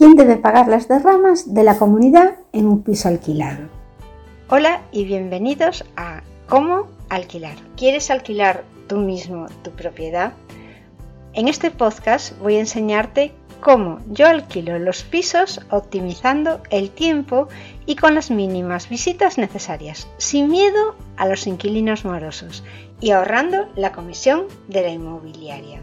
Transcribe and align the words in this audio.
¿Quién 0.00 0.16
debe 0.16 0.38
pagar 0.38 0.66
las 0.66 0.88
derramas 0.88 1.52
de 1.52 1.62
la 1.62 1.76
comunidad 1.76 2.36
en 2.54 2.64
un 2.64 2.82
piso 2.82 3.08
alquilado? 3.08 3.68
Hola 4.48 4.80
y 4.92 5.04
bienvenidos 5.04 5.84
a 5.94 6.22
¿Cómo 6.48 6.86
alquilar? 7.10 7.58
¿Quieres 7.76 8.10
alquilar 8.10 8.64
tú 8.88 8.96
mismo 8.96 9.44
tu 9.62 9.72
propiedad? 9.72 10.32
En 11.34 11.48
este 11.48 11.70
podcast 11.70 12.32
voy 12.38 12.56
a 12.56 12.60
enseñarte 12.60 13.32
cómo 13.60 13.98
yo 14.10 14.26
alquilo 14.26 14.78
los 14.78 15.02
pisos 15.02 15.60
optimizando 15.68 16.62
el 16.70 16.88
tiempo 16.88 17.48
y 17.84 17.96
con 17.96 18.14
las 18.14 18.30
mínimas 18.30 18.88
visitas 18.88 19.36
necesarias, 19.36 20.08
sin 20.16 20.48
miedo 20.48 20.96
a 21.18 21.28
los 21.28 21.46
inquilinos 21.46 22.06
morosos 22.06 22.64
y 23.02 23.10
ahorrando 23.10 23.68
la 23.76 23.92
comisión 23.92 24.46
de 24.66 24.80
la 24.80 24.88
inmobiliaria 24.88 25.82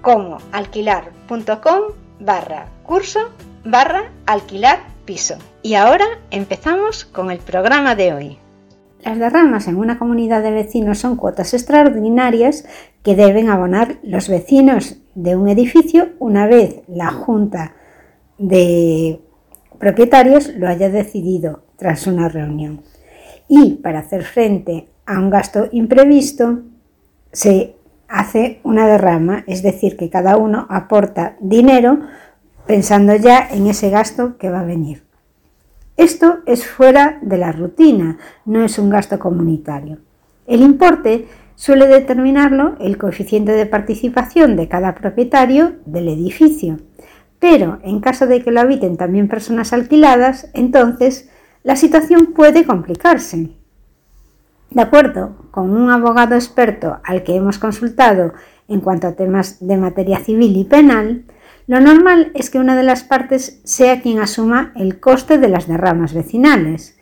comoalquilar.com 0.00 1.82
barra 2.20 2.66
curso 2.82 3.20
barra 3.64 4.10
alquilar 4.26 4.80
piso. 5.04 5.36
Y 5.62 5.74
ahora 5.74 6.06
empezamos 6.30 7.04
con 7.04 7.30
el 7.30 7.38
programa 7.38 7.94
de 7.94 8.12
hoy. 8.12 8.38
Las 9.04 9.18
derramas 9.18 9.66
en 9.66 9.76
una 9.76 9.98
comunidad 9.98 10.42
de 10.42 10.50
vecinos 10.50 10.98
son 10.98 11.16
cuotas 11.16 11.54
extraordinarias 11.54 12.66
que 13.02 13.16
deben 13.16 13.48
abonar 13.48 13.96
los 14.02 14.28
vecinos 14.28 14.96
de 15.14 15.36
un 15.36 15.48
edificio 15.48 16.10
una 16.18 16.46
vez 16.46 16.82
la 16.86 17.10
junta 17.10 17.74
de 18.36 19.20
propietarios 19.78 20.54
lo 20.54 20.68
haya 20.68 20.90
decidido 20.90 21.62
tras 21.76 22.06
una 22.06 22.28
reunión. 22.28 22.82
Y 23.48 23.76
para 23.76 24.00
hacer 24.00 24.22
frente 24.22 24.88
a 25.06 25.18
un 25.18 25.30
gasto 25.30 25.68
imprevisto, 25.72 26.60
se 27.32 27.76
hace 28.10 28.60
una 28.64 28.86
derrama, 28.86 29.44
es 29.46 29.62
decir, 29.62 29.96
que 29.96 30.10
cada 30.10 30.36
uno 30.36 30.66
aporta 30.68 31.36
dinero 31.40 32.00
pensando 32.66 33.14
ya 33.14 33.48
en 33.50 33.68
ese 33.68 33.88
gasto 33.88 34.36
que 34.36 34.50
va 34.50 34.60
a 34.60 34.64
venir. 34.64 35.04
Esto 35.96 36.38
es 36.46 36.66
fuera 36.66 37.18
de 37.22 37.38
la 37.38 37.52
rutina, 37.52 38.18
no 38.44 38.64
es 38.64 38.78
un 38.78 38.90
gasto 38.90 39.18
comunitario. 39.18 39.98
El 40.46 40.62
importe 40.62 41.28
suele 41.54 41.86
determinarlo 41.86 42.76
el 42.80 42.98
coeficiente 42.98 43.52
de 43.52 43.66
participación 43.66 44.56
de 44.56 44.66
cada 44.66 44.94
propietario 44.94 45.74
del 45.84 46.08
edificio, 46.08 46.78
pero 47.38 47.78
en 47.82 48.00
caso 48.00 48.26
de 48.26 48.42
que 48.42 48.50
lo 48.50 48.60
habiten 48.60 48.96
también 48.96 49.28
personas 49.28 49.72
alquiladas, 49.72 50.50
entonces 50.54 51.30
la 51.62 51.76
situación 51.76 52.32
puede 52.34 52.64
complicarse. 52.64 53.50
De 54.70 54.82
acuerdo 54.82 55.36
con 55.50 55.70
un 55.70 55.90
abogado 55.90 56.36
experto 56.36 57.00
al 57.04 57.24
que 57.24 57.34
hemos 57.34 57.58
consultado 57.58 58.32
en 58.68 58.80
cuanto 58.80 59.08
a 59.08 59.16
temas 59.16 59.58
de 59.66 59.76
materia 59.76 60.20
civil 60.20 60.56
y 60.56 60.64
penal, 60.64 61.24
lo 61.66 61.80
normal 61.80 62.30
es 62.34 62.50
que 62.50 62.58
una 62.58 62.76
de 62.76 62.84
las 62.84 63.02
partes 63.02 63.60
sea 63.64 64.00
quien 64.00 64.20
asuma 64.20 64.72
el 64.76 65.00
coste 65.00 65.38
de 65.38 65.48
las 65.48 65.66
derramas 65.66 66.14
vecinales. 66.14 66.98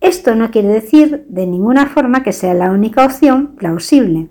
Esto 0.00 0.34
no 0.34 0.50
quiere 0.50 0.68
decir 0.68 1.24
de 1.28 1.46
ninguna 1.46 1.86
forma 1.86 2.22
que 2.22 2.32
sea 2.32 2.54
la 2.54 2.70
única 2.70 3.04
opción 3.04 3.56
plausible, 3.56 4.28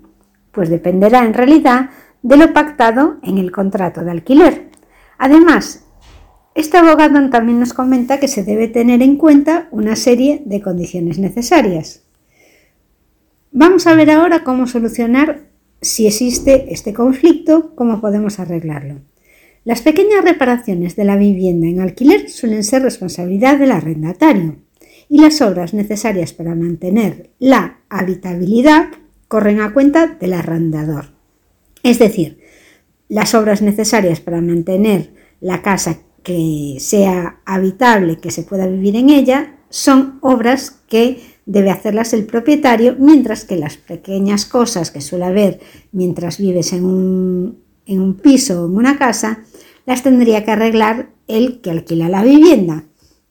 pues 0.52 0.70
dependerá 0.70 1.24
en 1.24 1.34
realidad 1.34 1.90
de 2.22 2.36
lo 2.36 2.52
pactado 2.52 3.18
en 3.22 3.38
el 3.38 3.52
contrato 3.52 4.04
de 4.04 4.12
alquiler. 4.12 4.70
Además, 5.18 5.84
este 6.54 6.78
abogado 6.78 7.28
también 7.30 7.60
nos 7.60 7.72
comenta 7.72 8.18
que 8.18 8.28
se 8.28 8.44
debe 8.44 8.68
tener 8.68 9.02
en 9.02 9.16
cuenta 9.16 9.68
una 9.70 9.94
serie 9.96 10.42
de 10.44 10.60
condiciones 10.60 11.18
necesarias. 11.18 12.07
Vamos 13.50 13.86
a 13.86 13.94
ver 13.94 14.10
ahora 14.10 14.44
cómo 14.44 14.66
solucionar 14.66 15.48
si 15.80 16.06
existe 16.06 16.72
este 16.72 16.92
conflicto, 16.92 17.74
cómo 17.74 18.00
podemos 18.00 18.38
arreglarlo. 18.40 19.00
Las 19.64 19.82
pequeñas 19.82 20.24
reparaciones 20.24 20.96
de 20.96 21.04
la 21.04 21.16
vivienda 21.16 21.66
en 21.66 21.80
alquiler 21.80 22.28
suelen 22.30 22.64
ser 22.64 22.82
responsabilidad 22.82 23.58
del 23.58 23.72
arrendatario 23.72 24.56
y 25.08 25.20
las 25.20 25.40
obras 25.40 25.74
necesarias 25.74 26.32
para 26.32 26.54
mantener 26.54 27.30
la 27.38 27.78
habitabilidad 27.88 28.88
corren 29.28 29.60
a 29.60 29.72
cuenta 29.72 30.06
del 30.06 30.34
arrendador. 30.34 31.06
Es 31.82 31.98
decir, 31.98 32.40
las 33.08 33.34
obras 33.34 33.62
necesarias 33.62 34.20
para 34.20 34.40
mantener 34.40 35.12
la 35.40 35.62
casa 35.62 35.98
que 36.22 36.76
sea 36.80 37.40
habitable, 37.46 38.18
que 38.18 38.30
se 38.30 38.42
pueda 38.42 38.66
vivir 38.66 38.96
en 38.96 39.08
ella, 39.08 39.56
son 39.70 40.18
obras 40.20 40.82
que 40.88 41.20
debe 41.48 41.70
hacerlas 41.70 42.12
el 42.12 42.26
propietario, 42.26 42.94
mientras 42.98 43.46
que 43.46 43.56
las 43.56 43.78
pequeñas 43.78 44.44
cosas 44.44 44.90
que 44.90 45.00
suele 45.00 45.24
haber 45.24 45.60
mientras 45.92 46.36
vives 46.36 46.74
en 46.74 46.84
un, 46.84 47.58
en 47.86 48.00
un 48.00 48.14
piso 48.14 48.62
o 48.62 48.66
en 48.66 48.76
una 48.76 48.98
casa, 48.98 49.40
las 49.86 50.02
tendría 50.02 50.44
que 50.44 50.50
arreglar 50.50 51.08
el 51.26 51.62
que 51.62 51.70
alquila 51.70 52.10
la 52.10 52.22
vivienda. 52.22 52.84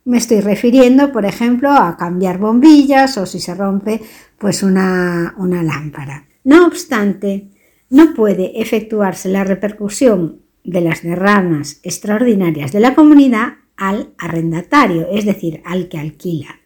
Me 0.04 0.18
estoy 0.18 0.42
refiriendo, 0.42 1.12
por 1.12 1.26
ejemplo, 1.26 1.70
a 1.70 1.96
cambiar 1.96 2.40
bombillas 2.40 3.20
o 3.20 3.28
si 3.28 3.40
se 3.40 3.54
rompe, 3.54 4.02
pues 4.40 4.64
una, 4.64 5.36
una 5.38 5.62
lámpara. 5.62 6.28
No 6.44 6.66
obstante, 6.66 7.50
no 7.92 8.16
puede 8.16 8.60
efectuarse 8.60 9.30
la 9.30 9.44
repercusión 9.44 10.42
de 10.64 10.82
las 10.82 11.04
derramas 11.04 11.80
extraordinarias 11.84 12.72
de 12.72 12.80
la 12.80 12.96
comunidad 12.96 13.58
al 13.76 14.10
arrendatario, 14.18 15.08
es 15.12 15.24
decir, 15.24 15.62
al 15.66 15.88
que 15.88 16.00
alquila. 16.00 16.62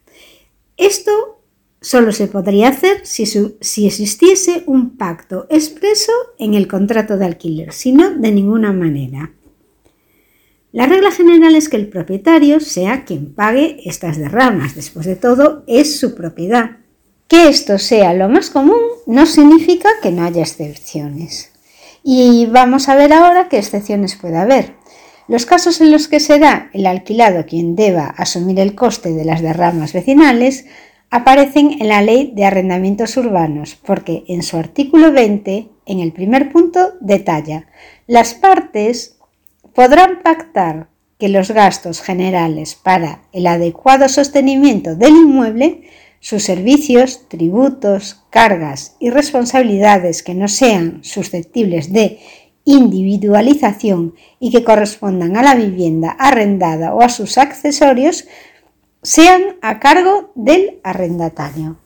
Esto 0.78 1.41
solo 1.82 2.12
se 2.12 2.28
podría 2.28 2.68
hacer 2.68 3.04
si, 3.04 3.24
existiese 3.86 4.62
un 4.66 4.96
pacto 4.96 5.46
expreso 5.50 6.12
en 6.38 6.54
el 6.54 6.68
contrato 6.68 7.18
de 7.18 7.26
alquiler, 7.26 7.72
si 7.72 7.92
no, 7.92 8.10
de 8.10 8.32
ninguna 8.32 8.72
manera. 8.72 9.32
La 10.70 10.86
regla 10.86 11.10
general 11.10 11.54
es 11.54 11.68
que 11.68 11.76
el 11.76 11.88
propietario 11.88 12.60
sea 12.60 13.04
quien 13.04 13.34
pague 13.34 13.80
estas 13.84 14.16
derramas. 14.16 14.74
Después 14.74 15.04
de 15.04 15.16
todo, 15.16 15.64
es 15.66 16.00
su 16.00 16.14
propiedad. 16.14 16.78
Que 17.28 17.48
esto 17.48 17.78
sea 17.78 18.14
lo 18.14 18.30
más 18.30 18.48
común 18.48 18.80
no 19.06 19.26
significa 19.26 19.90
que 20.02 20.10
no 20.10 20.24
haya 20.24 20.40
excepciones. 20.40 21.52
Y 22.02 22.46
vamos 22.46 22.88
a 22.88 22.96
ver 22.96 23.12
ahora 23.12 23.48
qué 23.50 23.58
excepciones 23.58 24.16
puede 24.16 24.38
haber. 24.38 24.74
Los 25.28 25.46
casos 25.46 25.80
en 25.80 25.90
los 25.90 26.08
que 26.08 26.20
será 26.20 26.70
el 26.72 26.86
alquilado 26.86 27.44
quien 27.46 27.76
deba 27.76 28.06
asumir 28.06 28.58
el 28.58 28.74
coste 28.74 29.12
de 29.12 29.24
las 29.24 29.42
derramas 29.42 29.92
vecinales 29.92 30.66
aparecen 31.12 31.76
en 31.78 31.88
la 31.88 32.00
Ley 32.00 32.32
de 32.34 32.46
Arrendamientos 32.46 33.18
Urbanos, 33.18 33.76
porque 33.84 34.24
en 34.28 34.42
su 34.42 34.56
artículo 34.56 35.12
20, 35.12 35.68
en 35.84 36.00
el 36.00 36.10
primer 36.10 36.50
punto, 36.50 36.94
detalla 37.00 37.66
las 38.06 38.32
partes 38.32 39.18
podrán 39.74 40.22
pactar 40.22 40.88
que 41.18 41.28
los 41.28 41.50
gastos 41.50 42.00
generales 42.00 42.74
para 42.74 43.20
el 43.32 43.46
adecuado 43.46 44.08
sostenimiento 44.08 44.96
del 44.96 45.10
inmueble, 45.10 45.82
sus 46.18 46.44
servicios, 46.44 47.28
tributos, 47.28 48.22
cargas 48.30 48.96
y 48.98 49.10
responsabilidades 49.10 50.22
que 50.22 50.34
no 50.34 50.48
sean 50.48 51.04
susceptibles 51.04 51.92
de 51.92 52.20
individualización 52.64 54.14
y 54.40 54.50
que 54.50 54.64
correspondan 54.64 55.36
a 55.36 55.42
la 55.42 55.56
vivienda 55.56 56.16
arrendada 56.18 56.94
o 56.94 57.02
a 57.02 57.10
sus 57.10 57.36
accesorios 57.36 58.24
sean 59.02 59.56
a 59.62 59.80
cargo 59.80 60.30
del 60.34 60.80
arrendatario. 60.84 61.76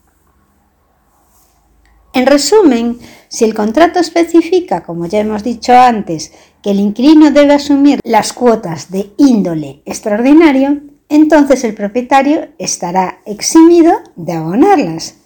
En 2.13 2.27
resumen, 2.27 2.99
si 3.29 3.45
el 3.45 3.55
contrato 3.55 3.99
especifica, 3.99 4.83
como 4.83 5.07
ya 5.07 5.21
hemos 5.21 5.43
dicho 5.43 5.75
antes, 5.75 6.33
que 6.63 6.71
el 6.71 6.81
inquilino 6.81 7.31
debe 7.31 7.55
asumir 7.55 8.01
las 8.05 8.33
cuotas 8.33 8.91
de 8.91 9.13
índole 9.19 9.83
extraordinario, 9.85 10.81
entonces 11.09 11.63
el 11.65 11.75
propietario 11.75 12.49
estará 12.59 13.21
eximido 13.27 13.93
de 14.17 14.33
abonarlas. 14.33 15.17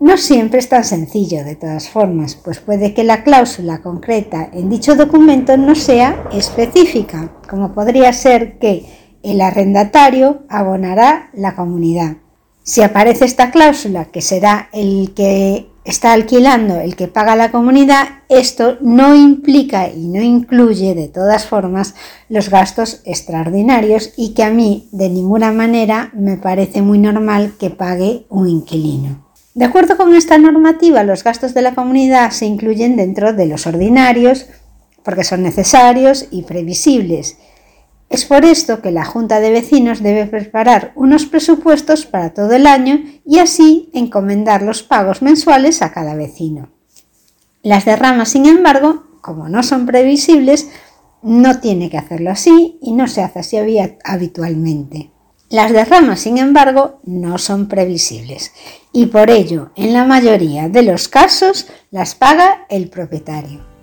No 0.00 0.16
siempre 0.16 0.58
es 0.58 0.68
tan 0.68 0.84
sencillo, 0.84 1.44
de 1.44 1.56
todas 1.56 1.88
formas, 1.88 2.34
pues 2.34 2.60
puede 2.60 2.92
que 2.92 3.04
la 3.04 3.22
cláusula 3.22 3.80
concreta 3.80 4.50
en 4.52 4.68
dicho 4.68 4.94
documento 4.94 5.56
no 5.56 5.74
sea 5.74 6.28
específica, 6.32 7.32
como 7.48 7.72
podría 7.72 8.12
ser 8.12 8.58
que 8.58 9.05
el 9.32 9.40
arrendatario 9.40 10.42
abonará 10.48 11.30
la 11.34 11.54
comunidad. 11.54 12.16
Si 12.62 12.82
aparece 12.82 13.24
esta 13.24 13.50
cláusula, 13.50 14.06
que 14.06 14.22
será 14.22 14.68
el 14.72 15.12
que 15.14 15.68
está 15.86 16.12
alquilando 16.12 16.80
el 16.80 16.96
que 16.96 17.06
paga 17.06 17.36
la 17.36 17.52
comunidad, 17.52 18.06
esto 18.28 18.76
no 18.80 19.14
implica 19.14 19.88
y 19.88 20.08
no 20.08 20.20
incluye 20.20 20.94
de 20.94 21.08
todas 21.08 21.46
formas 21.46 21.94
los 22.28 22.50
gastos 22.50 23.02
extraordinarios 23.04 24.12
y 24.16 24.34
que 24.34 24.42
a 24.42 24.50
mí 24.50 24.88
de 24.90 25.08
ninguna 25.08 25.52
manera 25.52 26.10
me 26.12 26.36
parece 26.36 26.82
muy 26.82 26.98
normal 26.98 27.54
que 27.58 27.70
pague 27.70 28.26
un 28.28 28.48
inquilino. 28.48 29.24
De 29.54 29.64
acuerdo 29.64 29.96
con 29.96 30.14
esta 30.14 30.36
normativa, 30.36 31.02
los 31.04 31.24
gastos 31.24 31.54
de 31.54 31.62
la 31.62 31.74
comunidad 31.74 32.30
se 32.32 32.46
incluyen 32.46 32.96
dentro 32.96 33.32
de 33.32 33.46
los 33.46 33.66
ordinarios 33.66 34.46
porque 35.02 35.24
son 35.24 35.44
necesarios 35.44 36.26
y 36.32 36.42
previsibles. 36.42 37.38
Es 38.08 38.24
por 38.24 38.44
esto 38.44 38.80
que 38.80 38.92
la 38.92 39.04
Junta 39.04 39.40
de 39.40 39.50
Vecinos 39.50 40.02
debe 40.02 40.26
preparar 40.26 40.92
unos 40.94 41.26
presupuestos 41.26 42.06
para 42.06 42.32
todo 42.32 42.52
el 42.52 42.66
año 42.66 43.00
y 43.24 43.38
así 43.38 43.90
encomendar 43.92 44.62
los 44.62 44.82
pagos 44.82 45.22
mensuales 45.22 45.82
a 45.82 45.92
cada 45.92 46.14
vecino. 46.14 46.68
Las 47.62 47.84
derramas, 47.84 48.28
sin 48.28 48.46
embargo, 48.46 49.04
como 49.20 49.48
no 49.48 49.64
son 49.64 49.86
previsibles, 49.86 50.68
no 51.22 51.58
tiene 51.58 51.90
que 51.90 51.98
hacerlo 51.98 52.30
así 52.30 52.78
y 52.80 52.92
no 52.92 53.08
se 53.08 53.22
hace 53.22 53.40
así 53.40 53.56
habitualmente. 54.04 55.10
Las 55.48 55.72
derramas, 55.72 56.20
sin 56.20 56.38
embargo, 56.38 57.00
no 57.04 57.38
son 57.38 57.66
previsibles 57.66 58.52
y 58.92 59.06
por 59.06 59.30
ello, 59.30 59.72
en 59.76 59.92
la 59.92 60.04
mayoría 60.04 60.68
de 60.68 60.82
los 60.82 61.08
casos, 61.08 61.66
las 61.90 62.14
paga 62.14 62.66
el 62.68 62.88
propietario. 62.88 63.75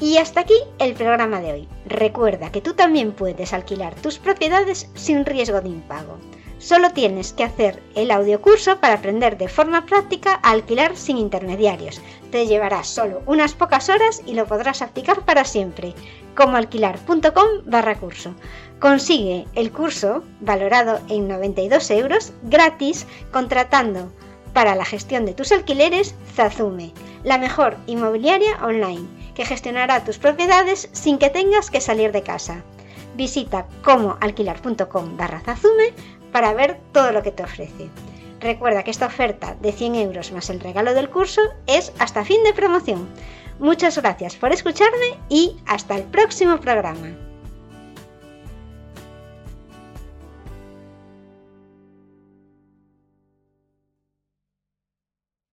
Y 0.00 0.18
hasta 0.18 0.40
aquí 0.40 0.54
el 0.78 0.94
programa 0.94 1.40
de 1.40 1.52
hoy. 1.52 1.68
Recuerda 1.86 2.52
que 2.52 2.60
tú 2.60 2.74
también 2.74 3.12
puedes 3.12 3.52
alquilar 3.52 3.94
tus 3.96 4.18
propiedades 4.18 4.88
sin 4.94 5.24
riesgo 5.24 5.60
de 5.60 5.68
impago. 5.68 6.18
Solo 6.58 6.90
tienes 6.92 7.32
que 7.32 7.44
hacer 7.44 7.82
el 7.94 8.10
audiocurso 8.10 8.80
para 8.80 8.94
aprender 8.94 9.38
de 9.38 9.48
forma 9.48 9.86
práctica 9.86 10.40
a 10.42 10.50
alquilar 10.50 10.96
sin 10.96 11.16
intermediarios. 11.16 12.00
Te 12.30 12.46
llevará 12.46 12.84
solo 12.84 13.22
unas 13.26 13.54
pocas 13.54 13.88
horas 13.88 14.22
y 14.26 14.34
lo 14.34 14.46
podrás 14.46 14.82
aplicar 14.82 15.24
para 15.24 15.44
siempre. 15.44 15.94
Como 16.36 16.56
alquilar.com 16.56 17.48
barra 17.64 17.96
curso. 17.96 18.34
Consigue 18.80 19.46
el 19.54 19.72
curso, 19.72 20.22
valorado 20.40 21.00
en 21.08 21.26
92 21.26 21.90
euros, 21.90 22.32
gratis, 22.44 23.06
contratando 23.32 24.12
para 24.52 24.74
la 24.74 24.84
gestión 24.84 25.26
de 25.26 25.34
tus 25.34 25.52
alquileres 25.52 26.14
Zazume, 26.34 26.92
la 27.22 27.38
mejor 27.38 27.76
inmobiliaria 27.86 28.58
online, 28.64 29.06
que 29.38 29.44
gestionará 29.44 30.02
tus 30.02 30.18
propiedades 30.18 30.88
sin 30.90 31.16
que 31.16 31.30
tengas 31.30 31.70
que 31.70 31.80
salir 31.80 32.10
de 32.10 32.24
casa. 32.24 32.64
Visita 33.14 33.68
comoalquilar.com 33.84 35.16
barra 35.16 35.38
Zazume 35.38 35.94
para 36.32 36.54
ver 36.54 36.80
todo 36.90 37.12
lo 37.12 37.22
que 37.22 37.30
te 37.30 37.44
ofrece. 37.44 37.88
Recuerda 38.40 38.82
que 38.82 38.90
esta 38.90 39.06
oferta 39.06 39.54
de 39.60 39.70
100 39.70 39.94
euros 39.94 40.32
más 40.32 40.50
el 40.50 40.58
regalo 40.58 40.92
del 40.92 41.08
curso 41.08 41.40
es 41.68 41.92
hasta 42.00 42.24
fin 42.24 42.42
de 42.42 42.52
promoción. 42.52 43.08
Muchas 43.60 43.96
gracias 43.96 44.34
por 44.34 44.52
escucharme 44.52 45.20
y 45.28 45.56
hasta 45.66 45.94
el 45.94 46.02
próximo 46.02 46.58
programa. 46.58 47.27